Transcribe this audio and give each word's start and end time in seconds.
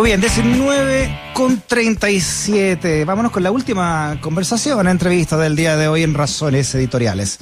Muy 0.00 0.08
bien, 0.08 0.20
19 0.22 1.14
con 1.34 1.60
37. 1.60 3.04
Vámonos 3.04 3.30
con 3.30 3.42
la 3.42 3.50
última 3.50 4.16
conversación, 4.22 4.88
entrevista 4.88 5.36
del 5.36 5.54
día 5.54 5.76
de 5.76 5.88
hoy 5.88 6.04
en 6.04 6.14
Razones 6.14 6.74
Editoriales. 6.74 7.38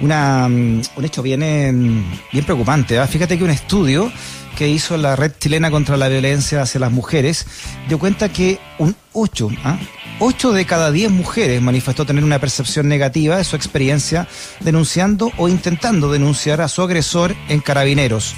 Una, 0.00 0.48
mm, 0.48 0.80
un 0.96 1.04
hecho 1.04 1.20
bien, 1.20 1.42
em, 1.42 2.02
bien 2.32 2.44
preocupante. 2.46 2.98
¿ah? 2.98 3.06
Fíjate 3.06 3.36
que 3.36 3.44
un 3.44 3.50
estudio 3.50 4.10
que 4.56 4.66
hizo 4.66 4.96
la 4.96 5.14
Red 5.14 5.32
Chilena 5.38 5.70
contra 5.70 5.98
la 5.98 6.08
Violencia 6.08 6.62
hacia 6.62 6.80
las 6.80 6.90
Mujeres 6.90 7.46
dio 7.86 7.98
cuenta 7.98 8.30
que 8.30 8.58
un 8.78 8.96
8, 9.12 9.50
¿ah? 9.62 9.78
8 10.20 10.52
de 10.52 10.64
cada 10.64 10.90
10 10.90 11.10
mujeres 11.10 11.60
manifestó 11.60 12.06
tener 12.06 12.24
una 12.24 12.38
percepción 12.38 12.88
negativa 12.88 13.36
de 13.36 13.44
su 13.44 13.56
experiencia 13.56 14.26
denunciando 14.60 15.32
o 15.36 15.50
intentando 15.50 16.10
denunciar 16.10 16.62
a 16.62 16.68
su 16.68 16.80
agresor 16.80 17.36
en 17.50 17.60
carabineros 17.60 18.34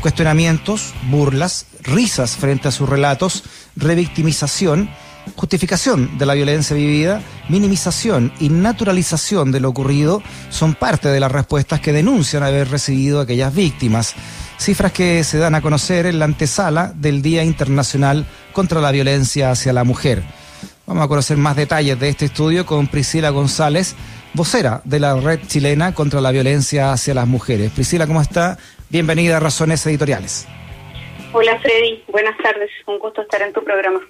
cuestionamientos, 0.00 0.94
burlas, 1.10 1.66
risas 1.82 2.36
frente 2.36 2.68
a 2.68 2.72
sus 2.72 2.88
relatos, 2.88 3.44
revictimización, 3.76 4.90
justificación 5.34 6.18
de 6.18 6.26
la 6.26 6.34
violencia 6.34 6.76
vivida, 6.76 7.20
minimización 7.48 8.32
y 8.38 8.48
naturalización 8.48 9.50
de 9.52 9.60
lo 9.60 9.70
ocurrido 9.70 10.22
son 10.50 10.74
parte 10.74 11.08
de 11.08 11.20
las 11.20 11.32
respuestas 11.32 11.80
que 11.80 11.92
denuncian 11.92 12.42
haber 12.42 12.70
recibido 12.70 13.20
aquellas 13.20 13.54
víctimas. 13.54 14.14
Cifras 14.58 14.92
que 14.92 15.22
se 15.24 15.38
dan 15.38 15.54
a 15.54 15.60
conocer 15.60 16.06
en 16.06 16.18
la 16.18 16.24
antesala 16.24 16.92
del 16.94 17.20
Día 17.20 17.44
Internacional 17.44 18.26
contra 18.52 18.80
la 18.80 18.90
Violencia 18.90 19.50
hacia 19.50 19.72
la 19.72 19.84
Mujer. 19.84 20.22
Vamos 20.86 21.04
a 21.04 21.08
conocer 21.08 21.36
más 21.36 21.56
detalles 21.56 21.98
de 21.98 22.08
este 22.08 22.26
estudio 22.26 22.64
con 22.64 22.86
Priscila 22.86 23.30
González, 23.30 23.96
vocera 24.34 24.82
de 24.84 25.00
la 25.00 25.16
Red 25.16 25.40
Chilena 25.48 25.92
contra 25.92 26.20
la 26.20 26.30
Violencia 26.30 26.92
hacia 26.92 27.12
las 27.12 27.26
Mujeres. 27.26 27.72
Priscila, 27.72 28.06
¿cómo 28.06 28.22
está? 28.22 28.56
Bienvenida 28.88 29.38
a 29.38 29.40
Razones 29.40 29.84
Editoriales. 29.84 30.46
Hola 31.32 31.58
Freddy, 31.58 32.04
buenas 32.06 32.38
tardes, 32.38 32.70
un 32.86 33.00
gusto 33.00 33.22
estar 33.22 33.42
en 33.42 33.52
tu 33.52 33.62
programa. 33.64 34.00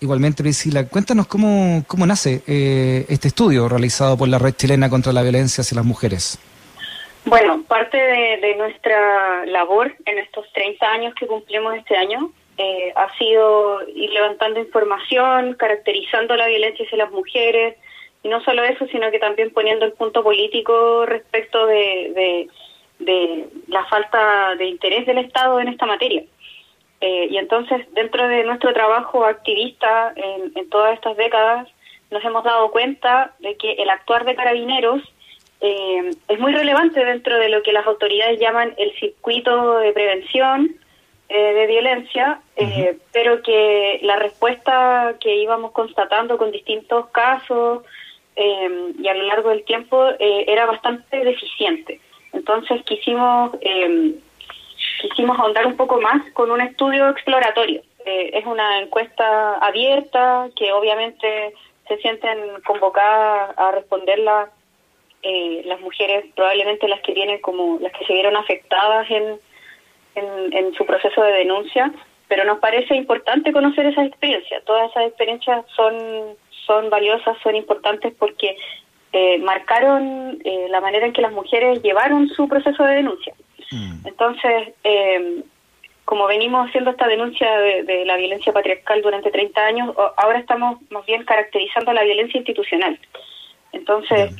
Igualmente, 0.00 0.44
Priscila, 0.44 0.86
cuéntanos 0.86 1.26
cómo, 1.26 1.82
cómo 1.88 2.06
nace 2.06 2.42
eh, 2.46 3.06
este 3.08 3.26
estudio 3.26 3.68
realizado 3.68 4.16
por 4.16 4.28
la 4.28 4.38
Red 4.38 4.54
Chilena 4.54 4.88
contra 4.88 5.12
la 5.12 5.22
Violencia 5.22 5.62
hacia 5.62 5.74
las 5.74 5.84
Mujeres. 5.84 6.38
Bueno, 7.24 7.64
parte 7.66 7.98
de, 7.98 8.54
nuestra 8.56 9.44
labor 9.46 9.92
en 10.06 10.18
estos 10.18 10.46
30 10.52 10.86
años 10.86 11.14
que 11.18 11.26
cumplimos 11.26 11.74
este 11.74 11.96
año 11.96 12.30
eh, 12.56 12.92
ha 12.94 13.12
sido 13.18 13.80
ir 13.88 14.10
levantando 14.10 14.60
información, 14.60 15.54
caracterizando 15.54 16.36
la 16.36 16.46
violencia 16.46 16.86
hacia 16.86 16.98
las 16.98 17.10
mujeres, 17.10 17.76
y 18.22 18.28
no 18.28 18.40
solo 18.44 18.62
eso, 18.62 18.86
sino 18.92 19.10
que 19.10 19.18
también 19.18 19.50
poniendo 19.50 19.84
el 19.84 19.92
punto 19.92 20.22
político 20.22 21.04
respecto 21.06 21.66
de 21.66 22.12
de 22.14 22.48
la 22.98 23.84
falta 23.86 24.54
de 24.56 24.66
interés 24.66 25.06
del 25.06 25.18
Estado 25.18 25.60
en 25.60 25.68
esta 25.68 25.86
materia. 25.86 26.24
Eh, 27.00 27.28
y 27.30 27.36
entonces, 27.36 27.86
dentro 27.94 28.26
de 28.26 28.44
nuestro 28.44 28.72
trabajo 28.72 29.24
activista 29.24 30.12
en, 30.16 30.68
todas 30.68 30.94
estas 30.94 31.16
décadas, 31.16 31.68
nos 32.10 32.24
hemos 32.24 32.42
dado 32.42 32.70
cuenta 32.70 33.34
de 33.38 33.56
que 33.56 33.72
el 33.72 33.90
actuar 33.90 34.24
de 34.24 34.34
carabineros 34.34 35.02
eh, 35.60 36.10
es 36.26 36.40
muy 36.40 36.52
relevante 36.52 37.04
dentro 37.04 37.38
de 37.38 37.48
lo 37.50 37.62
que 37.62 37.72
las 37.72 37.86
autoridades 37.86 38.40
llaman 38.40 38.74
el 38.78 38.92
circuito 38.98 39.78
de 39.78 39.92
prevención 39.92 40.76
eh, 41.28 41.52
de 41.54 41.66
violencia, 41.66 42.40
pero 43.12 43.42
que 43.42 44.00
la 44.02 44.16
respuesta 44.16 45.14
que 45.20 45.36
íbamos 45.36 45.72
constatando 45.72 46.38
con 46.38 46.50
distintos 46.50 47.08
casos 47.10 47.84
y 48.36 49.08
a 49.08 49.14
lo 49.14 49.24
largo 49.24 49.50
del 49.50 49.64
tiempo 49.64 50.10
era 50.18 50.64
bastante 50.64 51.24
deficiente. 51.24 52.00
Entonces 52.38 52.82
quisimos, 52.84 53.50
eh, 53.60 54.14
quisimos 55.02 55.38
ahondar 55.38 55.66
un 55.66 55.76
poco 55.76 56.00
más 56.00 56.22
con 56.32 56.50
un 56.50 56.60
estudio 56.60 57.08
exploratorio. 57.08 57.82
Eh, 58.04 58.30
es 58.34 58.46
una 58.46 58.80
encuesta 58.80 59.56
abierta 59.58 60.48
que 60.56 60.72
obviamente 60.72 61.54
se 61.88 61.96
sienten 61.98 62.38
convocadas 62.64 63.58
a 63.58 63.72
responderla 63.72 64.50
eh, 65.22 65.62
las 65.64 65.80
mujeres, 65.80 66.26
probablemente 66.36 66.86
las 66.86 67.00
que 67.00 67.12
tienen 67.12 67.40
como 67.40 67.78
las 67.80 67.92
que 67.92 68.06
se 68.06 68.12
vieron 68.12 68.36
afectadas 68.36 69.10
en, 69.10 69.40
en, 70.14 70.52
en 70.52 70.74
su 70.74 70.86
proceso 70.86 71.20
de 71.22 71.32
denuncia, 71.32 71.92
pero 72.28 72.44
nos 72.44 72.60
parece 72.60 72.94
importante 72.94 73.52
conocer 73.52 73.86
esas 73.86 74.06
experiencias. 74.06 74.64
Todas 74.64 74.90
esas 74.90 75.08
experiencias 75.08 75.64
son 75.74 76.36
son 76.68 76.90
valiosas, 76.90 77.36
son 77.42 77.56
importantes 77.56 78.14
porque 78.18 78.56
eh, 79.12 79.38
marcaron 79.38 80.38
eh, 80.44 80.66
la 80.68 80.80
manera 80.80 81.06
en 81.06 81.12
que 81.12 81.22
las 81.22 81.32
mujeres 81.32 81.82
llevaron 81.82 82.28
su 82.28 82.46
proceso 82.46 82.84
de 82.84 82.96
denuncia. 82.96 83.34
Mm. 83.70 84.06
Entonces, 84.06 84.74
eh, 84.84 85.42
como 86.04 86.26
venimos 86.26 86.68
haciendo 86.68 86.90
esta 86.90 87.06
denuncia 87.06 87.50
de, 87.58 88.04
la 88.04 88.16
violencia 88.16 88.52
patriarcal 88.52 89.02
durante 89.02 89.30
30 89.30 89.60
años, 89.60 89.94
ahora 90.16 90.38
estamos 90.38 90.78
más 90.90 91.04
bien 91.06 91.24
caracterizando 91.24 91.92
la 91.92 92.02
violencia 92.02 92.38
institucional. 92.38 92.98
Entonces, 93.72 94.34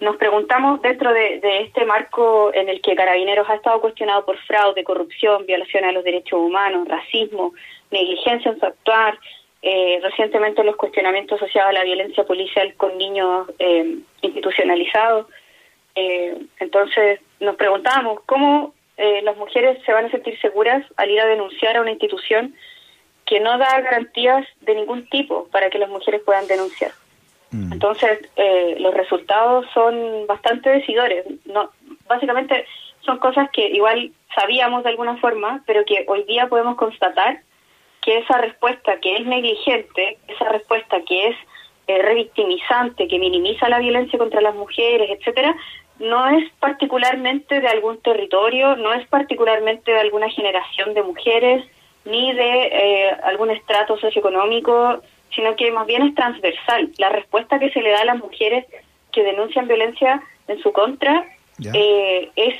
nos 0.00 0.16
preguntamos 0.16 0.82
dentro 0.82 1.12
de, 1.12 1.38
de, 1.38 1.62
este 1.62 1.84
marco 1.84 2.52
en 2.52 2.68
el 2.68 2.80
que 2.82 2.96
Carabineros 2.96 3.48
ha 3.48 3.54
estado 3.54 3.80
cuestionado 3.80 4.24
por 4.24 4.36
fraude, 4.38 4.82
corrupción, 4.82 5.46
violación 5.46 5.84
a 5.84 5.92
los 5.92 6.02
derechos 6.02 6.40
humanos, 6.40 6.88
racismo, 6.88 7.54
negligencia 7.92 8.50
en 8.50 8.58
su 8.58 8.66
actuar, 8.66 9.16
eh, 9.66 9.98
recientemente 10.02 10.62
los 10.62 10.76
cuestionamientos 10.76 11.40
asociados 11.40 11.70
a 11.70 11.72
la 11.72 11.84
violencia 11.84 12.24
policial 12.24 12.74
con 12.74 12.98
niños 12.98 13.48
eh, 13.58 13.96
institucionalizados. 14.20 15.26
Eh, 15.94 16.36
entonces 16.60 17.20
nos 17.40 17.56
preguntábamos 17.56 18.20
cómo 18.26 18.74
eh, 18.98 19.22
las 19.22 19.38
mujeres 19.38 19.78
se 19.86 19.92
van 19.92 20.04
a 20.04 20.10
sentir 20.10 20.38
seguras 20.38 20.84
al 20.98 21.10
ir 21.10 21.18
a 21.18 21.24
denunciar 21.24 21.78
a 21.78 21.80
una 21.80 21.92
institución 21.92 22.54
que 23.24 23.40
no 23.40 23.56
da 23.56 23.80
garantías 23.80 24.46
de 24.60 24.74
ningún 24.74 25.08
tipo 25.08 25.48
para 25.50 25.70
que 25.70 25.78
las 25.78 25.88
mujeres 25.88 26.20
puedan 26.26 26.46
denunciar. 26.46 26.92
Mm. 27.50 27.72
Entonces 27.72 28.18
los 28.78 28.92
resultados 28.92 29.64
son 29.72 30.26
bastante 30.26 30.68
decidores. 30.68 31.24
No, 31.46 31.70
básicamente 32.06 32.66
son 33.00 33.16
cosas 33.18 33.48
que 33.50 33.66
igual 33.68 34.12
sabíamos 34.34 34.84
de 34.84 34.90
alguna 34.90 35.16
forma, 35.16 35.62
pero 35.66 35.86
que 35.86 36.04
hoy 36.06 36.24
día 36.24 36.48
podemos 36.48 36.76
constatar 36.76 37.40
que 38.04 38.18
esa 38.18 38.36
respuesta 38.36 39.00
que 39.00 39.16
es 39.16 39.26
negligente, 39.26 40.18
esa 40.28 40.50
respuesta 40.50 41.00
que 41.08 41.28
es 41.28 41.36
eh, 41.86 42.02
revictimizante, 42.02 43.08
que 43.08 43.18
minimiza 43.18 43.68
la 43.70 43.78
violencia 43.78 44.18
contra 44.18 44.42
las 44.42 44.54
mujeres, 44.54 45.10
etcétera, 45.10 45.56
no 45.98 46.28
es 46.28 46.50
particularmente 46.60 47.60
de 47.60 47.68
algún 47.68 47.98
territorio, 48.02 48.76
no 48.76 48.92
es 48.92 49.06
particularmente 49.08 49.90
de 49.90 50.00
alguna 50.00 50.28
generación 50.28 50.92
de 50.92 51.02
mujeres, 51.02 51.64
ni 52.04 52.34
de 52.34 52.62
eh, 52.72 53.10
algún 53.24 53.50
estrato 53.50 53.96
socioeconómico, 53.96 55.00
sino 55.34 55.56
que 55.56 55.70
más 55.70 55.86
bien 55.86 56.02
es 56.02 56.14
transversal. 56.14 56.90
La 56.98 57.08
respuesta 57.08 57.58
que 57.58 57.70
se 57.70 57.80
le 57.80 57.90
da 57.90 58.02
a 58.02 58.04
las 58.04 58.18
mujeres 58.18 58.66
que 59.12 59.22
denuncian 59.22 59.66
violencia 59.66 60.22
en 60.46 60.58
su 60.60 60.72
contra 60.72 61.24
eh, 61.72 62.28
es 62.36 62.54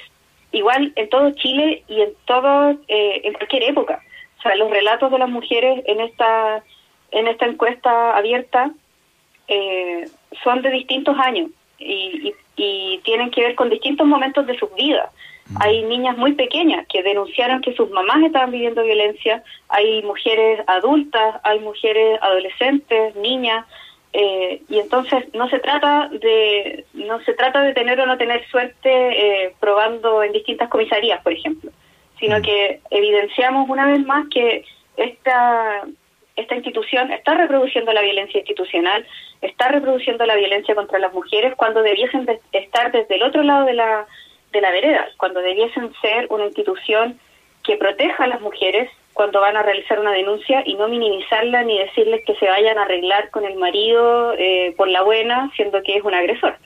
igual 0.53 0.93
en 0.97 1.09
todo 1.10 1.33
Chile 1.33 1.83
y 1.87 2.00
en 2.00 2.15
todo 2.25 2.78
en 2.88 3.33
cualquier 3.34 3.65
época 3.65 4.00
sea, 4.44 4.56
los 4.56 4.71
relatos 4.71 5.10
de 5.10 5.19
las 5.19 5.28
mujeres 5.28 5.82
en 5.87 6.00
esta, 6.00 6.62
en 7.10 7.27
esta 7.27 7.47
encuesta 7.47 8.16
abierta 8.16 8.71
eh, 9.49 10.09
son 10.43 10.62
de 10.62 10.71
distintos 10.71 11.16
años 11.19 11.50
y, 11.78 12.34
y, 12.56 13.00
tienen 13.04 13.31
que 13.31 13.43
ver 13.43 13.54
con 13.54 13.69
distintos 13.69 14.06
momentos 14.06 14.47
de 14.47 14.59
sus 14.59 14.72
vidas. 14.75 15.10
Mm. 15.47 15.56
Hay 15.60 15.83
niñas 15.83 16.16
muy 16.16 16.33
pequeñas 16.33 16.87
que 16.88 17.03
denunciaron 17.03 17.60
que 17.60 17.75
sus 17.75 17.91
mamás 17.91 18.22
estaban 18.22 18.50
viviendo 18.50 18.83
violencia, 18.83 19.43
hay 19.69 20.03
mujeres 20.03 20.62
adultas, 20.66 21.41
hay 21.43 21.59
mujeres 21.60 22.19
adolescentes, 22.22 23.16
niñas, 23.16 23.66
eh, 24.12 24.62
y 24.69 24.78
entonces 24.78 25.25
no 25.34 25.49
se 25.49 25.59
trata 25.59 26.09
de 26.09 26.84
no 26.94 27.21
se 27.25 27.34
trata 27.34 27.62
de 27.62 27.75
tener 27.75 28.00
o 28.00 28.06
no 28.06 28.16
tener 28.16 28.47
suerte 28.49 28.88
eh, 28.91 29.54
probando 29.59 30.22
en 30.22 30.33
distintas 30.33 30.69
comisarías, 30.69 31.21
por 31.22 31.33
ejemplo 31.33 31.72
sino 32.24 32.38
mm. 32.38 32.42
que 32.42 32.80
evidenciamos 32.90 33.68
una 33.68 33.86
vez 33.86 34.00
más 34.06 34.26
que 34.30 34.64
esta, 34.96 35.82
esta 36.36 36.54
institución 36.54 37.12
está 37.12 37.34
reproduciendo 37.34 37.92
la 37.92 38.00
violencia 38.00 38.38
institucional, 38.41 39.06
está 39.42 39.68
reproduciendo 39.68 40.24
la 40.24 40.36
violencia 40.36 40.74
contra 40.74 40.98
las 40.98 41.12
mujeres 41.12 41.54
cuando 41.56 41.82
debiesen 41.82 42.26
estar 42.53 42.92
desde 42.92 43.16
el 43.16 43.24
otro 43.24 43.42
lado 43.42 43.66
de 43.66 43.74
la, 43.74 44.06
de 44.53 44.60
la 44.62 44.71
vereda, 44.71 45.06
cuando 45.18 45.41
debiesen 45.41 45.92
ser 46.00 46.26
una 46.30 46.47
institución 46.47 47.21
que 47.62 47.76
proteja 47.76 48.24
a 48.24 48.28
las 48.28 48.41
mujeres 48.41 48.91
cuando 49.12 49.41
van 49.41 49.56
a 49.56 49.62
realizar 49.62 50.00
una 50.00 50.12
denuncia 50.12 50.62
y 50.66 50.74
no 50.74 50.88
minimizarla 50.88 51.62
ni 51.62 51.78
decirles 51.78 52.24
que 52.27 52.34
se 52.36 52.48
vayan 52.48 52.78
a 52.78 52.82
arreglar 52.82 53.30
con 53.30 53.44
el 53.44 53.54
marido 53.56 54.32
eh, 54.36 54.74
por 54.77 54.88
la 54.88 55.03
buena, 55.03 55.53
siendo 55.54 55.82
que 55.82 55.97
es 55.97 56.03
un 56.03 56.15
agresor. 56.15 56.56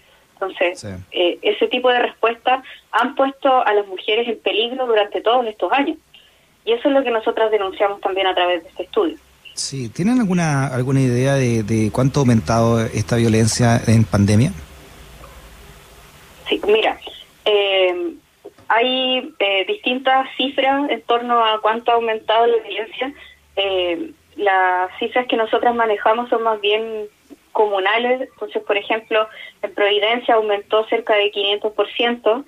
Entonces, 0.41 0.85
eh, 1.11 1.39
ese 1.43 1.67
tipo 1.67 1.91
de 1.91 1.99
respuestas 1.99 2.63
han 2.93 3.17
puesto 3.17 3.67
a 3.67 3.73
las 3.75 3.87
mujeres 3.87 4.29
en 4.29 4.39
peligro 4.39 4.87
durante 4.87 5.21
todos 5.21 5.45
estos 5.47 5.73
años. 5.73 5.99
Y 6.65 6.73
eso 6.73 6.89
es 6.89 6.95
lo 6.95 7.03
que 7.03 7.11
nosotras 7.11 7.51
denunciamos 7.51 8.01
también 8.01 8.27
a 8.29 8.35
través 8.35 8.63
de 8.63 8.69
este 8.69 8.83
estudio. 8.85 9.17
Sí, 9.55 9.89
¿tienen 9.89 10.21
alguna 10.21 10.69
alguna 10.69 11.01
idea 11.01 11.35
de, 11.35 11.91
cuánto 11.93 12.21
ha 12.21 12.23
aumentado 12.23 12.81
esta 12.81 13.17
violencia 13.17 13.81
en 13.89 14.05
pandemia? 14.05 14.53
Sí, 16.49 16.61
mira, 16.67 16.99
eh, 17.45 18.13
hay 18.69 19.35
eh, 19.41 19.65
distintas 19.67 20.29
cifras 20.37 20.89
en 20.89 21.03
torno 21.03 21.45
a 21.45 21.61
cuánto 21.61 21.91
ha 21.91 21.95
aumentado 21.95 22.47
la 22.47 22.63
violencia. 22.63 23.13
eh, 23.57 24.13
las 24.37 24.97
cifras 25.01 25.27
que 25.27 25.37
nosotras 25.37 25.75
manejamos 25.75 26.29
son 26.29 26.45
más 26.45 26.61
bien 26.61 27.09
comunales. 27.59 28.21
Entonces, 28.21 28.63
por 28.63 28.77
ejemplo, 28.77 29.29
en 29.63 29.75
Providencia 29.75 30.37
aumentó 30.37 30.87
cerca 30.87 31.17
de 31.17 31.33
500%, 31.33 32.45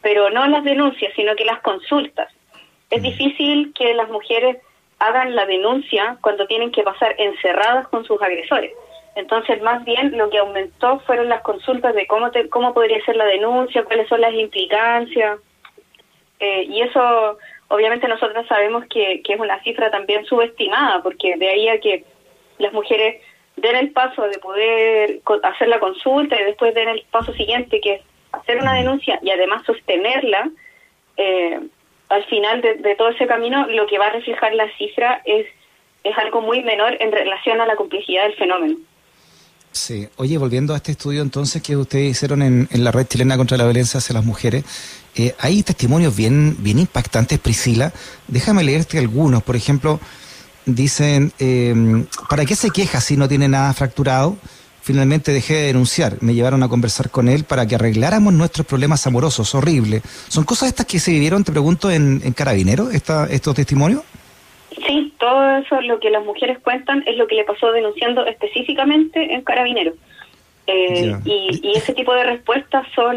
pero 0.00 0.30
no 0.30 0.46
las 0.46 0.64
denuncias, 0.64 1.12
sino 1.14 1.36
que 1.36 1.44
las 1.44 1.60
consultas. 1.60 2.32
Es 2.88 3.00
mm. 3.00 3.04
difícil 3.04 3.74
que 3.74 3.92
las 3.92 4.08
mujeres 4.08 4.56
hagan 5.00 5.36
la 5.36 5.44
denuncia 5.44 6.16
cuando 6.22 6.46
tienen 6.46 6.72
que 6.72 6.82
pasar 6.82 7.14
encerradas 7.18 7.88
con 7.88 8.06
sus 8.06 8.22
agresores. 8.22 8.72
Entonces, 9.16 9.60
más 9.60 9.84
bien 9.84 10.16
lo 10.16 10.30
que 10.30 10.38
aumentó 10.38 10.98
fueron 11.00 11.28
las 11.28 11.42
consultas 11.42 11.94
de 11.94 12.06
cómo, 12.06 12.30
cómo 12.48 12.72
podría 12.72 13.04
ser 13.04 13.16
la 13.16 13.26
denuncia, 13.26 13.84
cuáles 13.84 14.08
son 14.08 14.22
las 14.22 14.32
implicancias. 14.32 15.40
Eh, 16.40 16.62
y 16.70 16.80
eso, 16.80 17.38
obviamente, 17.68 18.08
nosotros 18.08 18.46
sabemos 18.48 18.86
que, 18.86 19.20
que 19.22 19.34
es 19.34 19.40
una 19.40 19.62
cifra 19.62 19.90
también 19.90 20.24
subestimada, 20.24 21.02
porque 21.02 21.36
de 21.36 21.48
ahí 21.50 21.68
a 21.68 21.78
que 21.80 22.04
las 22.58 22.72
mujeres 22.72 23.20
den 23.56 23.76
el 23.76 23.90
paso 23.92 24.22
de 24.22 24.38
poder 24.38 25.20
hacer 25.42 25.68
la 25.68 25.80
consulta 25.80 26.40
y 26.40 26.44
después 26.44 26.74
den 26.74 26.88
el 26.88 27.04
paso 27.10 27.32
siguiente, 27.34 27.80
que 27.80 27.94
es 27.94 28.02
hacer 28.32 28.58
una 28.58 28.74
denuncia 28.74 29.18
y 29.22 29.30
además 29.30 29.64
sostenerla, 29.64 30.50
eh, 31.16 31.60
al 32.08 32.24
final 32.26 32.60
de, 32.60 32.94
todo 32.96 33.08
ese 33.08 33.26
camino 33.26 33.66
lo 33.68 33.86
que 33.86 33.98
va 33.98 34.06
a 34.06 34.12
reflejar 34.12 34.54
la 34.54 34.68
cifra 34.76 35.22
es, 35.24 35.46
es 36.02 36.18
algo 36.18 36.40
muy 36.40 36.62
menor 36.62 36.96
en 37.00 37.12
relación 37.12 37.60
a 37.60 37.66
la 37.66 37.76
complejidad 37.76 38.24
del 38.24 38.34
fenómeno. 38.34 38.76
Sí, 39.72 40.08
oye, 40.16 40.38
volviendo 40.38 40.72
a 40.72 40.76
este 40.76 40.92
estudio 40.92 41.20
entonces 41.20 41.60
que 41.60 41.76
ustedes 41.76 42.12
hicieron 42.12 42.42
en, 42.42 42.68
la 42.72 42.92
red 42.92 43.06
chilena 43.06 43.36
contra 43.36 43.56
la 43.56 43.64
violencia 43.64 43.98
hacia 43.98 44.14
las 44.14 44.24
mujeres, 44.24 44.64
eh, 45.16 45.34
hay 45.40 45.64
testimonios 45.64 46.16
bien, 46.16 46.56
bien 46.60 46.78
impactantes, 46.78 47.40
Priscila. 47.40 47.92
Déjame 48.28 48.62
leerte 48.62 48.98
algunos. 48.98 49.42
Por 49.42 49.56
ejemplo, 49.56 49.98
dicen, 50.66 51.32
eh, 51.38 51.74
¿para 52.28 52.44
qué 52.44 52.54
se 52.54 52.70
queja 52.70 53.00
si 53.00 53.16
no 53.16 53.28
tiene 53.28 53.48
nada 53.48 53.72
fracturado? 53.72 54.36
Finalmente 54.80 55.32
dejé 55.32 55.54
de 55.54 55.66
denunciar. 55.68 56.18
Me 56.20 56.34
llevaron 56.34 56.62
a 56.62 56.68
conversar 56.68 57.10
con 57.10 57.28
él 57.28 57.44
para 57.44 57.66
que 57.66 57.74
arregláramos 57.74 58.34
nuestros 58.34 58.66
problemas 58.66 59.06
amorosos. 59.06 59.54
Horrible. 59.54 60.02
¿Son 60.28 60.44
cosas 60.44 60.68
estas 60.68 60.86
que 60.86 60.98
se 60.98 61.10
vivieron, 61.10 61.42
te 61.42 61.52
pregunto, 61.52 61.90
en, 61.90 62.20
en 62.22 62.32
Carabinero, 62.34 62.90
esta, 62.90 63.26
estos 63.26 63.54
testimonios? 63.54 64.02
Sí, 64.86 65.14
todo 65.18 65.56
eso, 65.56 65.80
lo 65.80 66.00
que 66.00 66.10
las 66.10 66.24
mujeres 66.24 66.58
cuentan, 66.58 67.02
es 67.06 67.16
lo 67.16 67.26
que 67.26 67.36
le 67.36 67.44
pasó 67.44 67.72
denunciando 67.72 68.26
específicamente 68.26 69.32
en 69.32 69.42
Carabinero. 69.42 69.94
Eh, 70.66 71.14
y, 71.24 71.72
ese 71.76 71.92
tipo 71.94 72.14
de 72.14 72.24
respuestas 72.24 72.86
son, 72.94 73.16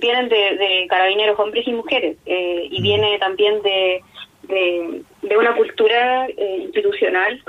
vienen 0.00 0.28
de, 0.28 0.86
carabineros 0.88 1.38
hombres 1.38 1.66
y 1.66 1.72
mujeres 1.72 2.16
eh, 2.26 2.68
y 2.70 2.80
mm. 2.80 2.82
viene 2.82 3.18
también 3.18 3.62
de, 3.62 4.02
de, 4.48 5.36
una 5.36 5.54
cultura 5.54 6.26
eh, 6.26 6.58
institucional 6.62 7.42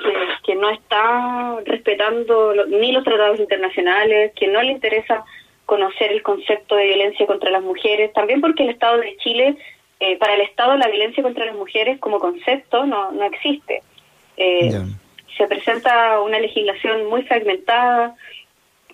que, 0.44 0.56
no 0.56 0.70
está 0.70 1.60
respetando 1.66 2.54
ni 2.68 2.92
los 2.92 3.04
tratados 3.04 3.40
internacionales, 3.40 4.32
que 4.36 4.48
no 4.48 4.62
le 4.62 4.72
interesa 4.72 5.24
conocer 5.66 6.12
el 6.12 6.22
concepto 6.22 6.76
de 6.76 6.86
violencia 6.86 7.26
contra 7.26 7.50
las 7.50 7.64
mujeres, 7.64 8.14
también 8.14 8.42
porque 8.42 8.64
el 8.64 8.70
Estado 8.70 9.00
de 9.00 9.18
Chile 9.18 9.58
eh, 10.00 10.18
para 10.18 10.36
el 10.36 10.42
Estado 10.42 10.76
la 10.78 10.88
violencia 10.88 11.24
contra 11.24 11.46
las 11.46 11.56
mujeres 11.56 12.00
como 12.00 12.20
concepto 12.20 12.86
no, 12.86 13.12
no 13.12 13.24
existe. 13.26 13.82
Eh, 14.38 14.72
se 15.38 15.48
presenta 15.48 16.20
una 16.22 16.40
legislación 16.40 17.06
muy 17.08 17.24
fragmentada, 17.24 18.16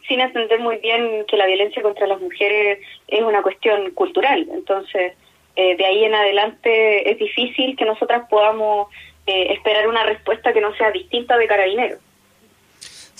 sin 0.07 0.19
entender 0.19 0.59
muy 0.59 0.77
bien 0.77 1.25
que 1.27 1.37
la 1.37 1.45
violencia 1.45 1.81
contra 1.81 2.07
las 2.07 2.19
mujeres 2.19 2.79
es 3.07 3.21
una 3.21 3.41
cuestión 3.41 3.91
cultural. 3.91 4.47
Entonces, 4.51 5.13
eh, 5.55 5.75
de 5.77 5.85
ahí 5.85 6.03
en 6.03 6.15
adelante 6.15 7.11
es 7.11 7.17
difícil 7.17 7.75
que 7.75 7.85
nosotras 7.85 8.27
podamos 8.29 8.87
esperar 9.25 9.87
una 9.87 10.03
respuesta 10.03 10.51
que 10.51 10.59
no 10.59 10.75
sea 10.75 10.91
distinta 10.91 11.37
de 11.37 11.47
carabinero. 11.47 11.97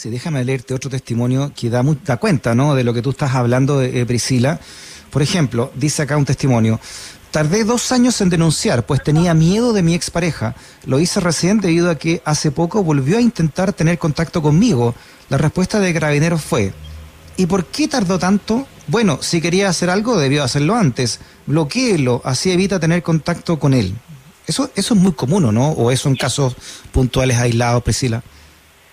Sí, 0.02 0.10
déjame 0.10 0.44
leerte 0.44 0.74
otro 0.74 0.90
testimonio 0.90 1.52
que 1.56 1.70
da 1.70 1.84
mucha 1.84 2.18
cuenta, 2.18 2.56
¿no? 2.56 2.74
De 2.74 2.84
lo 2.84 2.92
que 2.92 3.04
tú 3.04 3.12
estás 3.12 3.36
hablando, 3.36 3.78
de, 3.78 4.04
Priscila. 4.08 4.60
Por 5.12 5.22
ejemplo, 5.22 5.72
dice 5.76 6.02
acá 6.02 6.18
un 6.18 6.26
testimonio. 6.26 6.80
Tardé 7.30 7.64
dos 7.66 7.92
años 7.92 8.20
en 8.20 8.30
denunciar, 8.30 8.84
pues 8.84 9.04
tenía 9.04 9.36
miedo 9.36 9.74
de 9.74 9.84
mi 9.84 9.94
expareja. 9.94 10.56
Lo 10.88 11.00
hice 11.00 11.20
recién 11.20 11.62
debido 11.62 11.92
a 11.92 12.00
que 12.00 12.20
hace 12.26 12.50
poco 12.50 12.84
volvió 12.84 13.20
a 13.20 13.22
intentar 13.22 13.74
tener 13.74 14.00
contacto 14.00 14.42
conmigo. 14.42 14.96
La 15.30 15.38
respuesta 15.38 15.80
de 15.80 15.94
Carabineros 15.94 16.44
fue, 16.44 16.74
¿y 17.38 17.46
por 17.46 17.66
qué 17.66 17.88
tardó 17.88 18.18
tanto? 18.18 18.66
Bueno, 18.92 19.22
si 19.22 19.42
quería 19.42 19.70
hacer 19.70 19.90
algo, 19.90 20.20
debió 20.20 20.44
hacerlo 20.44 20.76
antes. 20.76 21.22
Bloquéelo, 21.46 22.20
así 22.26 22.52
evita 22.52 22.78
tener 22.78 23.02
contacto 23.02 23.58
con 23.58 23.74
él. 23.74 23.94
Eso, 24.46 24.70
eso 24.76 24.94
es 24.94 25.00
muy 25.00 25.14
común, 25.14 25.48
¿no? 25.54 25.72
¿O 25.72 25.92
eso 25.92 26.10
en 26.10 26.18
casos 26.18 26.58
puntuales 26.92 27.38
aislados, 27.38 27.84
Priscila? 27.84 28.22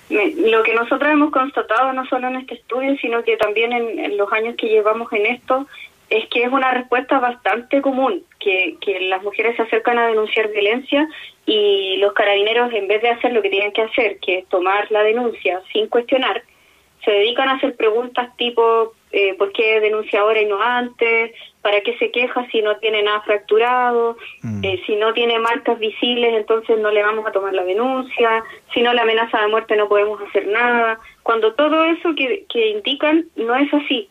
Lo 0.09 0.63
que 0.63 0.73
nosotros 0.75 1.11
hemos 1.11 1.33
constatado, 1.33 1.93
no 1.93 2.07
solo 2.07 2.29
en 2.29 2.37
este 2.37 2.55
estudio, 2.55 2.97
sino 3.01 3.25
que 3.25 3.37
también 3.39 3.73
en 3.73 4.17
los 4.17 4.33
años 4.33 4.55
que 4.57 4.69
llevamos 4.69 5.13
en 5.13 5.27
esto, 5.27 5.67
es 6.11 6.29
que 6.29 6.45
es 6.45 6.53
una 6.53 6.71
respuesta 6.71 7.19
bastante 7.19 7.83
común, 7.83 8.23
que, 8.39 8.77
que 8.81 9.01
las 9.01 9.21
mujeres 9.25 9.57
se 9.57 9.63
acercan 9.63 9.99
a 9.99 10.07
denunciar 10.07 10.49
violencia 10.49 11.09
y 11.45 11.97
los 11.97 12.13
carabineros, 12.13 12.73
en 12.73 12.87
vez 12.87 13.03
de 13.03 13.11
hacer 13.11 13.33
lo 13.33 13.43
que 13.43 13.51
tienen 13.51 13.73
que 13.73 13.83
hacer, 13.83 14.19
que 14.21 14.39
es 14.39 14.47
tomar 14.47 14.89
la 14.91 15.03
denuncia 15.03 15.61
sin 15.73 15.89
cuestionar, 15.89 16.45
se 17.05 17.11
dedican 17.11 17.49
a 17.49 17.55
hacer 17.55 17.77
preguntas 17.77 18.37
tipo, 18.37 18.93
eh, 19.13 19.35
¿por 19.35 19.53
qué 19.53 19.81
denuncia 19.81 20.21
ahora 20.21 20.41
y 20.41 20.47
no 20.47 20.61
antes? 20.61 21.33
¿Para 21.63 21.81
qué 21.81 21.97
se 21.99 22.11
queja 22.11 22.47
si 22.51 22.61
no 22.63 22.77
tiene 22.79 23.03
nada 23.03 23.21
fracturado? 23.23 24.17
Mm. 24.43 24.65
Eh, 24.65 24.83
si 24.87 24.97
no 24.97 25.13
tiene 25.13 25.39
marcas 25.39 25.79
visibles, 25.79 26.35
entonces 26.35 26.79
no 26.79 26.91
le 26.91 27.03
vamos 27.03 27.27
a 27.27 27.33
tomar 27.33 27.55
la 27.55 27.65
denuncia. 27.65 28.45
Si 28.75 28.83
no, 28.83 28.93
la 28.93 29.03
amenaza 29.03 29.41
de 29.41 29.49
muerte 29.49 29.77
no 29.77 29.89
podemos 29.89 30.21
hacer 30.23 30.47
nada. 30.49 30.99
Cuando 31.23 31.55
todo 31.55 31.85
eso 31.85 32.15
que, 32.15 32.45
que 32.49 32.69
indican 32.69 33.27
no 33.37 33.55
es 33.55 33.73
así. 33.73 34.09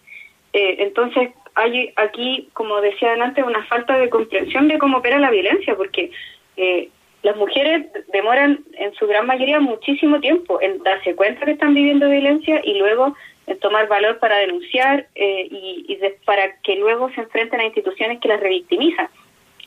Eh, 0.53 0.77
entonces, 0.79 1.31
hay 1.55 1.91
aquí, 1.95 2.49
como 2.53 2.79
decía 2.81 3.13
antes, 3.13 3.43
una 3.43 3.63
falta 3.65 3.97
de 3.97 4.09
comprensión 4.09 4.67
de 4.67 4.77
cómo 4.77 4.99
opera 4.99 5.19
la 5.19 5.31
violencia, 5.31 5.75
porque 5.75 6.11
eh, 6.55 6.89
las 7.27 7.35
mujeres 7.35 7.87
demoran 8.13 8.63
en 8.79 8.93
su 8.93 9.05
gran 9.05 9.27
mayoría 9.27 9.59
muchísimo 9.59 10.21
tiempo 10.21 10.61
en 10.61 10.81
darse 10.81 11.13
cuenta 11.13 11.43
que 11.43 11.51
están 11.51 11.73
viviendo 11.73 12.09
violencia 12.09 12.61
y 12.63 12.75
luego 12.75 13.17
en 13.47 13.59
tomar 13.59 13.89
valor 13.89 14.17
para 14.19 14.37
denunciar 14.37 15.07
eh, 15.13 15.45
y, 15.51 15.99
para 16.23 16.57
que 16.61 16.77
luego 16.77 17.11
se 17.11 17.19
enfrenten 17.19 17.59
a 17.59 17.65
instituciones 17.65 18.21
que 18.21 18.29
las 18.29 18.39
revictimizan. 18.39 19.09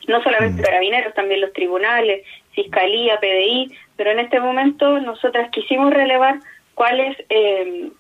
No 0.09 0.23
solamente 0.23 0.63
mm. 0.63 0.65
carabineros, 0.65 1.13
también 1.13 1.43
los 1.43 1.53
tribunales, 1.53 2.25
fiscalía, 2.53 3.21
PDI, 3.21 3.77
pero 3.95 4.13
en 4.13 4.21
este 4.21 4.41
momento 4.41 4.99
nosotras 4.99 5.51
quisimos 5.51 5.93
relevar 5.93 6.41
cuáles 6.75 7.15
eh, 7.29 7.91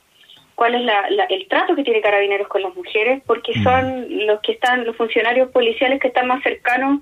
cuál 0.54 0.74
es 0.74 0.90
el 1.28 1.48
trato 1.48 1.74
que 1.74 1.84
tiene 1.84 2.00
Carabineros 2.00 2.48
con 2.48 2.62
las 2.62 2.74
mujeres, 2.74 3.22
porque 3.26 3.52
mm. 3.56 3.62
son 3.62 4.26
los 4.26 4.40
que 4.40 4.52
están, 4.52 4.86
los 4.86 4.96
funcionarios 4.96 5.50
policiales 5.50 6.00
que 6.00 6.08
están 6.08 6.28
más 6.28 6.42
cercanos 6.42 7.00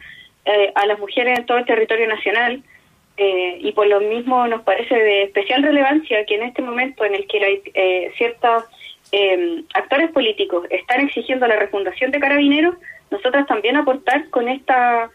eh, 0.49 0.73
a 0.75 0.87
las 0.87 0.99
mujeres 0.99 1.39
en 1.39 1.47
todo 1.47 1.59
el 1.59 1.67
territorio 1.67 2.09
nacional. 2.09 2.63
Eh, 3.17 3.59
y 3.61 3.73
por 3.73 3.87
lo 3.87 4.01
mismo 4.01 4.47
nos 4.47 4.63
parece 4.63 4.95
de 4.95 5.23
especial 5.25 5.63
relevancia 5.63 6.25
que 6.25 6.37
en 6.37 6.45
este 6.45 6.63
momento 6.63 7.05
en 7.05 7.17
el 7.17 7.27
que 7.27 7.45
hay 7.45 7.63
eh, 7.75 8.13
ciertos 8.17 8.65
em, 9.11 9.65
actores 9.75 10.13
políticos 10.13 10.67
están 10.71 11.01
exigiendo 11.01 11.49
la 11.49 11.57
refundación 11.57 12.13
de 12.13 12.21
carabineros, 12.21 12.77
nosotras 13.11 13.47
también 13.49 13.77
aportar 13.77 14.29
con 14.31 14.49
esta 14.49 15.11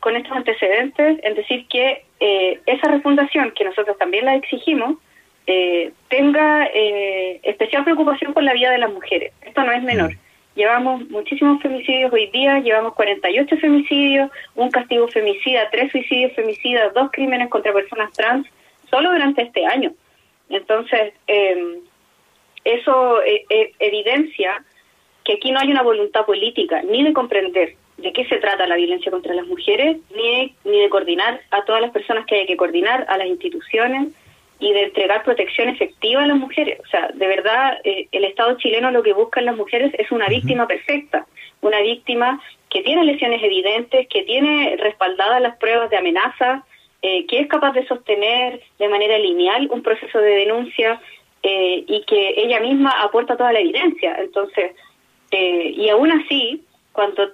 con 0.00 0.14
estos 0.14 0.30
antecedentes, 0.36 1.18
en 1.24 1.34
decir 1.34 1.66
que 1.68 2.04
esa 2.20 2.88
refundación 2.88 3.50
que 3.50 3.64
nosotros 3.64 3.98
también 3.98 4.26
la 4.26 4.36
exigimos, 4.36 4.96
eh, 5.50 5.92
tenga 6.10 6.66
eh, 6.74 7.40
especial 7.42 7.82
preocupación 7.82 8.34
por 8.34 8.42
la 8.42 8.52
vida 8.52 8.70
de 8.70 8.76
las 8.76 8.92
mujeres. 8.92 9.32
Esto 9.40 9.64
no 9.64 9.72
es 9.72 9.82
menor. 9.82 10.12
Llevamos 10.58 11.08
muchísimos 11.08 11.62
femicidios 11.62 12.12
hoy 12.12 12.26
día, 12.30 12.58
llevamos 12.58 12.94
48 12.94 13.58
femicidios, 13.58 14.28
un 14.56 14.72
castigo 14.72 15.06
femicida, 15.06 15.70
tres 15.70 15.92
suicidios 15.92 16.32
femicidas, 16.32 16.92
dos 16.94 17.12
crímenes 17.12 17.48
contra 17.48 17.72
personas 17.72 18.12
trans, 18.12 18.44
solo 18.90 19.12
durante 19.12 19.42
este 19.42 19.64
año. 19.64 19.92
Entonces, 20.48 21.12
em, 21.28 21.76
eso 22.64 23.22
eh, 23.22 23.72
evidencia 23.78 24.64
que 25.24 25.34
aquí 25.34 25.52
no 25.52 25.60
hay 25.60 25.70
una 25.70 25.84
voluntad 25.84 26.26
política 26.26 26.82
ni 26.82 27.04
de 27.04 27.12
comprender 27.12 27.76
de 27.96 28.12
qué 28.12 28.24
se 28.24 28.38
trata 28.38 28.66
la 28.66 28.74
violencia 28.74 29.12
contra 29.12 29.34
las 29.34 29.46
mujeres, 29.46 29.98
ni 30.16 30.56
ni 30.64 30.80
de 30.80 30.88
coordinar 30.88 31.40
a 31.52 31.64
todas 31.66 31.80
las 31.80 31.92
personas 31.92 32.26
que 32.26 32.34
hay 32.34 32.46
que 32.46 32.56
coordinar, 32.56 33.06
a 33.08 33.16
las 33.16 33.28
instituciones, 33.28 34.08
y 34.60 34.72
de 34.72 34.84
entregar 34.84 35.22
protección 35.22 35.68
efectiva 35.68 36.22
a 36.22 36.26
las 36.26 36.36
mujeres. 36.36 36.80
O 36.80 36.86
sea, 36.88 37.08
de 37.14 37.26
verdad, 37.26 37.78
eh, 37.84 38.08
el 38.10 38.24
Estado 38.24 38.56
chileno 38.58 38.90
lo 38.90 39.02
que 39.02 39.12
busca 39.12 39.40
en 39.40 39.46
las 39.46 39.56
mujeres 39.56 39.92
es 39.98 40.10
una 40.10 40.26
víctima 40.28 40.66
perfecta, 40.66 41.26
una 41.60 41.80
víctima 41.80 42.40
que 42.70 42.82
tiene 42.82 43.04
lesiones 43.04 43.42
evidentes, 43.42 44.08
que 44.08 44.22
tiene 44.24 44.76
respaldadas 44.78 45.40
las 45.40 45.56
pruebas 45.56 45.90
de 45.90 45.96
amenaza, 45.96 46.64
eh, 47.02 47.26
que 47.26 47.40
es 47.40 47.46
capaz 47.46 47.72
de 47.72 47.86
sostener 47.86 48.60
de 48.78 48.88
manera 48.88 49.16
lineal 49.18 49.68
un 49.70 49.82
proceso 49.82 50.18
de 50.18 50.30
denuncia 50.30 51.00
eh, 51.42 51.84
y 51.86 52.04
que 52.04 52.34
ella 52.36 52.58
misma 52.58 52.90
aporta 53.02 53.36
toda 53.36 53.52
la 53.52 53.60
evidencia. 53.60 54.16
Entonces, 54.18 54.72
y 55.30 55.90
aún 55.90 56.10
así, 56.10 56.64
cuando 56.92 57.30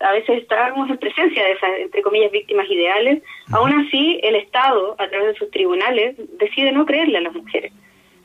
a 0.00 0.12
veces 0.12 0.42
estábamos 0.42 0.88
en 0.90 0.98
presencia 0.98 1.44
de 1.44 1.52
esas, 1.52 1.70
entre 1.78 2.02
comillas, 2.02 2.30
víctimas 2.30 2.68
ideales, 2.70 3.22
aún 3.52 3.72
así 3.72 4.20
el 4.22 4.36
Estado, 4.36 4.96
a 4.98 5.08
través 5.08 5.28
de 5.28 5.34
sus 5.34 5.50
tribunales, 5.50 6.16
decide 6.38 6.72
no 6.72 6.86
creerle 6.86 7.18
a 7.18 7.22
las 7.22 7.34
mujeres. 7.34 7.72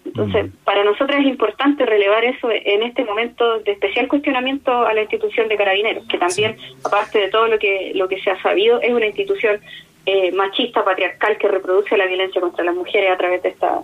Entonces, 0.05 0.51
para 0.63 0.83
nosotros 0.83 1.19
es 1.19 1.25
importante 1.25 1.85
relevar 1.85 2.23
eso 2.25 2.49
en 2.49 2.83
este 2.83 3.03
momento 3.03 3.59
de 3.59 3.73
especial 3.73 4.07
cuestionamiento 4.07 4.71
a 4.85 4.93
la 4.93 5.01
institución 5.01 5.47
de 5.49 5.57
carabineros, 5.57 6.05
que 6.07 6.17
también, 6.17 6.55
aparte 6.83 7.19
de 7.19 7.29
todo 7.29 7.47
lo 7.47 7.59
que, 7.59 7.91
lo 7.93 8.07
que 8.07 8.19
se 8.21 8.31
ha 8.31 8.41
sabido, 8.41 8.81
es 8.81 8.91
una 8.91 9.05
institución 9.05 9.59
eh, 10.05 10.31
machista, 10.31 10.83
patriarcal, 10.83 11.38
que 11.38 11.47
reproduce 11.47 11.95
la 11.95 12.07
violencia 12.07 12.41
contra 12.41 12.63
las 12.63 12.73
mujeres 12.73 13.11
a 13.11 13.17
través 13.17 13.43
de, 13.43 13.49
esta, 13.49 13.81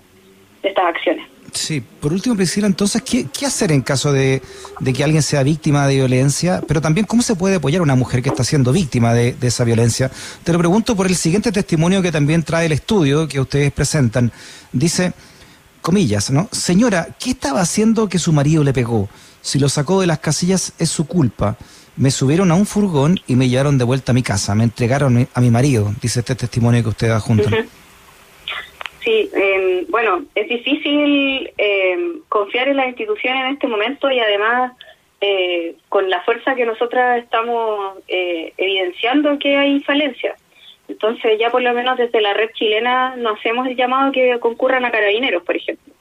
de 0.65 0.69
estas 0.69 0.85
acciones. 0.87 1.27
Sí, 1.53 1.81
por 2.01 2.11
último, 2.11 2.35
Priscila, 2.35 2.67
entonces, 2.67 3.01
¿qué, 3.01 3.27
qué 3.31 3.45
hacer 3.45 3.71
en 3.71 3.81
caso 3.81 4.11
de, 4.11 4.41
que 4.93 5.03
alguien 5.03 5.23
sea 5.23 5.41
víctima 5.41 5.87
de 5.87 5.95
violencia? 5.95 6.61
Pero 6.67 6.81
también, 6.81 7.05
¿cómo 7.05 7.21
se 7.21 7.35
puede 7.35 7.55
apoyar 7.55 7.79
a 7.79 7.83
una 7.83 7.95
mujer 7.95 8.21
que 8.21 8.27
está 8.27 8.43
siendo 8.43 8.73
víctima 8.73 9.13
de, 9.13 9.33
de, 9.33 9.47
esa 9.47 9.63
violencia? 9.63 10.11
Te 10.43 10.51
lo 10.51 10.59
pregunto 10.59 10.97
por 10.97 11.07
el 11.07 11.15
siguiente 11.15 11.53
testimonio 11.53 12.01
que 12.01 12.11
también 12.11 12.43
trae 12.43 12.65
el 12.65 12.73
estudio 12.73 13.27
que 13.29 13.39
ustedes 13.39 13.71
presentan. 13.71 14.33
Dice, 14.73 15.13
comillas, 15.81 16.29
¿no? 16.29 16.49
Señora, 16.51 17.07
¿qué 17.17 17.29
estaba 17.29 17.61
haciendo 17.61 18.09
que 18.09 18.19
su 18.19 18.33
marido 18.33 18.63
le 18.63 18.73
pegó? 18.73 19.07
Si 19.41 19.57
lo 19.57 19.69
sacó 19.69 20.01
de 20.01 20.07
las 20.07 20.19
casillas 20.19 20.73
es 20.77 20.89
su 20.89 21.05
culpa. 21.05 21.57
Me 21.95 22.11
subieron 22.11 22.51
a 22.51 22.55
un 22.55 22.65
furgón 22.65 23.21
y 23.27 23.35
me 23.37 23.47
llevaron 23.47 23.77
de 23.77 23.85
vuelta 23.85 24.11
a 24.11 24.15
mi 24.15 24.23
casa. 24.23 24.55
Me 24.55 24.65
entregaron 24.65 25.29
a 25.33 25.39
mi 25.39 25.51
marido, 25.51 25.93
dice 26.01 26.19
este 26.19 26.35
testimonio 26.35 26.83
que 26.83 26.89
ustedes 26.89 27.13
adjuntan. 27.13 27.53
Sí, 29.05 29.29
em, 29.33 29.85
bueno, 29.89 30.25
es 30.33 30.49
difícil 30.49 31.51
em, 31.57 32.21
confiar 32.27 32.67
en 32.67 32.77
las 32.77 32.87
instituciones 32.87 33.45
en 33.45 33.53
este 33.53 33.67
momento 33.67 34.09
y 34.09 34.19
además 34.19 34.73
eh, 35.21 35.75
con 35.89 36.09
la 36.09 36.21
fuerza 36.23 36.55
que 36.55 36.65
nosotras 36.65 37.23
estamos 37.23 37.99
eh, 38.07 38.51
evidenciando 38.57 39.37
que 39.37 39.57
hay 39.57 39.79
falencias. 39.81 40.41
Entonces 40.87 41.37
ya 41.39 41.51
por 41.51 41.61
lo 41.61 41.71
menos 41.73 41.97
desde 41.97 42.19
la 42.19 42.33
red 42.33 42.49
chilena 42.55 43.15
no 43.15 43.31
hacemos 43.31 43.67
el 43.67 43.75
llamado 43.75 44.11
que 44.11 44.39
concurran 44.39 44.85
a 44.85 44.91
carabineros, 44.91 45.43
por 45.43 45.55
ejemplo. 45.55 45.93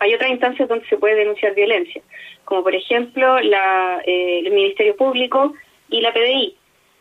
Hay 0.00 0.12
otras 0.12 0.30
instancias 0.30 0.68
donde 0.68 0.86
se 0.86 0.96
puede 0.96 1.14
denunciar 1.14 1.54
violencia, 1.54 2.02
como 2.44 2.64
por 2.64 2.74
ejemplo 2.74 3.38
la, 3.40 4.02
eh, 4.04 4.40
el 4.44 4.52
Ministerio 4.52 4.96
Público 4.96 5.54
y 5.88 6.00
la 6.00 6.12
PDI. 6.12 6.56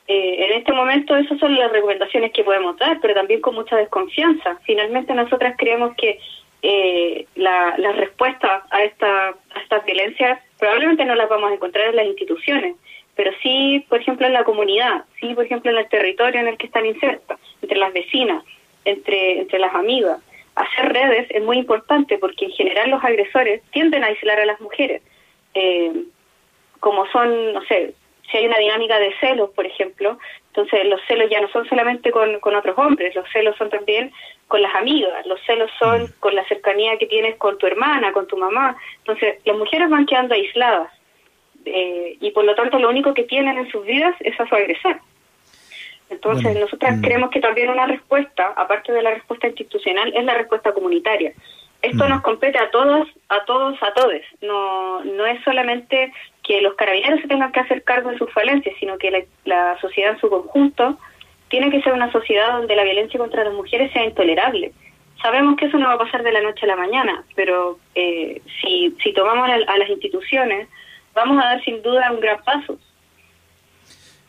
Eh, 0.07 0.45
en 0.45 0.59
este 0.59 0.73
momento 0.73 1.15
esas 1.15 1.39
son 1.39 1.55
las 1.55 1.71
recomendaciones 1.71 2.33
que 2.33 2.43
podemos 2.43 2.77
dar, 2.77 2.99
pero 3.01 3.13
también 3.13 3.41
con 3.41 3.55
mucha 3.55 3.77
desconfianza. 3.77 4.59
Finalmente 4.65 5.13
nosotras 5.13 5.55
creemos 5.57 5.95
que 5.95 6.19
eh, 6.61 7.25
la, 7.35 7.75
respuesta 7.93 8.65
a, 8.69 8.83
esta, 8.83 9.29
a 9.29 9.59
estas 9.61 9.85
violencias 9.85 10.39
probablemente 10.59 11.05
no 11.05 11.15
las 11.15 11.29
vamos 11.29 11.51
a 11.51 11.53
encontrar 11.53 11.89
en 11.89 11.95
las 11.95 12.05
instituciones, 12.05 12.75
pero 13.15 13.31
sí, 13.41 13.85
por 13.89 14.01
ejemplo, 14.01 14.25
en 14.27 14.33
la 14.33 14.43
comunidad, 14.43 15.05
sí, 15.19 15.33
por 15.33 15.45
ejemplo, 15.45 15.71
en 15.71 15.77
el 15.77 15.87
territorio 15.87 16.41
en 16.41 16.47
el 16.47 16.57
que 16.57 16.67
están 16.67 16.85
insertas, 16.85 17.39
entre 17.61 17.77
las 17.77 17.93
vecinas, 17.93 18.43
entre, 18.85 19.39
entre 19.39 19.59
las 19.59 19.73
amigas. 19.73 20.19
Hacer 20.55 20.93
redes 20.93 21.27
es 21.29 21.43
muy 21.43 21.57
importante 21.57 22.17
porque 22.17 22.45
en 22.45 22.51
general 22.51 22.91
los 22.91 23.03
agresores 23.03 23.61
tienden 23.71 24.03
a 24.03 24.07
aislar 24.07 24.39
a 24.39 24.45
las 24.45 24.59
mujeres. 24.61 25.01
Eh, 25.53 25.91
como 26.79 27.05
son, 27.07 27.53
no 27.53 27.61
sé, 27.63 27.93
si 28.33 28.39
hay 28.39 28.47
una 28.47 28.57
dinámica 28.57 28.97
de 28.97 29.13
celos, 29.19 29.51
por 29.51 29.67
ejemplo, 29.67 30.17
entonces 30.47 30.87
los 30.87 30.99
celos 31.07 31.29
ya 31.29 31.39
no 31.39 31.49
son 31.49 31.69
solamente 31.69 32.09
con, 32.09 32.39
con 32.39 32.55
otros 32.55 32.75
hombres, 32.79 33.13
los 33.13 33.29
celos 33.31 33.55
son 33.57 33.69
también 33.69 34.11
con 34.47 34.59
las 34.59 34.73
amigas, 34.73 35.23
los 35.27 35.39
celos 35.45 35.69
son 35.77 36.05
mm. 36.05 36.19
con 36.19 36.33
la 36.33 36.43
cercanía 36.47 36.97
que 36.97 37.05
tienes 37.05 37.37
con 37.37 37.59
tu 37.59 37.67
hermana, 37.67 38.11
con 38.11 38.25
tu 38.25 38.35
mamá. 38.35 38.75
Entonces 38.97 39.37
las 39.45 39.55
mujeres 39.55 39.87
van 39.87 40.07
quedando 40.07 40.33
aisladas 40.33 40.91
eh, 41.65 42.17
y 42.19 42.31
por 42.31 42.43
lo 42.43 42.55
tanto 42.55 42.79
lo 42.79 42.89
único 42.89 43.13
que 43.13 43.23
tienen 43.23 43.55
en 43.55 43.69
sus 43.69 43.85
vidas 43.85 44.15
es 44.21 44.39
a 44.39 44.47
su 44.47 44.55
agresor. 44.55 44.97
Entonces, 46.09 46.59
nosotras 46.59 46.97
mm. 46.97 47.01
creemos 47.01 47.29
que 47.29 47.39
también 47.39 47.69
una 47.69 47.87
respuesta, 47.87 48.53
aparte 48.55 48.91
de 48.91 49.01
la 49.01 49.11
respuesta 49.11 49.47
institucional, 49.47 50.11
es 50.15 50.23
la 50.25 50.35
respuesta 50.35 50.71
comunitaria. 50.71 51.33
Esto 51.81 52.05
mm. 52.05 52.09
nos 52.09 52.21
compete 52.21 52.57
a 52.57 52.71
todos, 52.71 53.07
a 53.29 53.45
todos, 53.45 53.81
a 53.81 53.93
todos. 53.93 54.21
No, 54.41 55.03
no 55.03 55.25
es 55.25 55.43
solamente 55.43 56.11
se 57.21 57.27
tengan 57.27 57.51
que 57.51 57.59
hacer 57.59 57.83
cargo 57.83 58.09
de 58.09 58.17
sus 58.17 58.31
falencias, 58.31 58.75
sino 58.79 58.97
que 58.97 59.11
la, 59.11 59.19
la 59.45 59.79
sociedad 59.79 60.13
en 60.13 60.19
su 60.19 60.29
conjunto 60.29 60.97
tiene 61.49 61.69
que 61.69 61.81
ser 61.81 61.93
una 61.93 62.11
sociedad 62.11 62.57
donde 62.57 62.75
la 62.75 62.83
violencia 62.83 63.19
contra 63.19 63.43
las 63.43 63.53
mujeres 63.53 63.91
sea 63.91 64.05
intolerable. 64.05 64.71
Sabemos 65.21 65.55
que 65.55 65.65
eso 65.65 65.77
no 65.77 65.87
va 65.87 65.93
a 65.93 65.99
pasar 65.99 66.23
de 66.23 66.31
la 66.31 66.41
noche 66.41 66.65
a 66.65 66.67
la 66.67 66.75
mañana, 66.75 67.23
pero 67.35 67.77
eh, 67.95 68.41
si, 68.61 68.95
si 69.03 69.13
tomamos 69.13 69.49
a 69.49 69.77
las 69.77 69.89
instituciones 69.89 70.67
vamos 71.13 71.41
a 71.41 71.45
dar 71.45 71.63
sin 71.63 71.81
duda 71.81 72.11
un 72.11 72.19
gran 72.19 72.43
paso. 72.43 72.77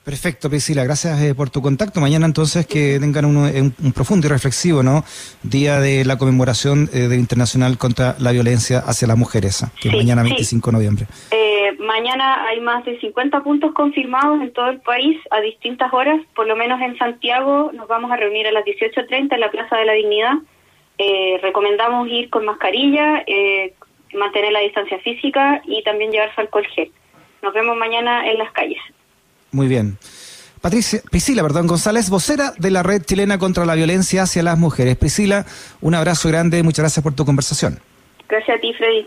Perfecto, 0.04 0.50
Priscila, 0.50 0.84
gracias 0.84 1.18
eh, 1.22 1.34
por 1.34 1.48
tu 1.48 1.62
contacto. 1.62 1.98
Mañana 1.98 2.26
entonces 2.26 2.66
que 2.66 2.98
tengan 3.00 3.24
un, 3.24 3.74
profundo 3.94 4.26
y 4.26 4.30
reflexivo 4.30 4.82
¿no? 4.82 5.02
día 5.42 5.80
de 5.80 6.04
la 6.04 6.18
conmemoración 6.18 6.90
eh, 6.92 7.08
del 7.08 7.18
Internacional 7.18 7.78
contra 7.78 8.14
la 8.18 8.32
Violencia 8.32 8.80
hacia 8.80 9.08
las 9.08 9.16
Mujeres, 9.16 9.64
que 9.80 9.88
es 9.88 9.94
mañana 9.94 10.22
25 10.22 10.70
de 10.70 10.72
noviembre. 10.72 11.06
Eh, 11.30 11.53
mañana 11.78 12.46
hay 12.46 12.60
más 12.60 12.84
de 12.84 12.98
50 13.00 13.42
puntos 13.42 13.72
confirmados 13.72 14.40
en 14.40 14.52
todo 14.52 14.68
el 14.68 14.80
país 14.80 15.18
a 15.30 15.40
distintas 15.40 15.92
horas, 15.92 16.20
por 16.34 16.46
lo 16.46 16.56
menos 16.56 16.80
en 16.80 16.96
Santiago 16.98 17.70
nos 17.72 17.88
vamos 17.88 18.10
a 18.10 18.16
reunir 18.16 18.46
a 18.46 18.52
las 18.52 18.64
18.30 18.64 19.34
en 19.34 19.40
la 19.40 19.50
Plaza 19.50 19.76
de 19.76 19.84
la 19.84 19.92
Dignidad. 19.92 20.34
recomendamos 21.42 22.08
ir 22.08 22.30
con 22.30 22.44
mascarilla, 22.44 23.24
mantener 24.14 24.52
la 24.52 24.60
distancia 24.60 24.98
física 25.00 25.60
y 25.66 25.82
también 25.82 26.10
llevarse 26.10 26.40
alcohol 26.40 26.66
gel. 26.74 26.90
Nos 27.42 27.52
vemos 27.52 27.76
mañana 27.76 28.28
en 28.30 28.38
las 28.38 28.52
calles. 28.52 28.80
Muy 29.52 29.68
bien. 29.68 29.98
Patricia, 30.60 31.00
Priscila, 31.10 31.42
perdón, 31.42 31.66
González, 31.66 32.08
vocera 32.08 32.52
de 32.56 32.70
la 32.70 32.82
Red 32.82 33.02
Chilena 33.02 33.38
contra 33.38 33.66
la 33.66 33.74
Violencia 33.74 34.22
hacia 34.22 34.42
las 34.42 34.58
Mujeres. 34.58 34.96
Priscila, 34.96 35.44
un 35.82 35.94
abrazo 35.94 36.28
grande, 36.28 36.62
muchas 36.62 36.84
gracias 36.84 37.02
por 37.02 37.14
tu 37.14 37.26
conversación. 37.26 37.80
Gracias 38.28 38.56
a 38.56 38.60
ti, 38.60 38.72
Freddy. 38.72 39.06